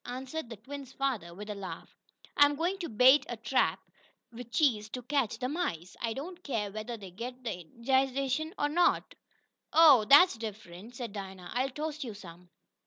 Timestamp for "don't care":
6.13-6.71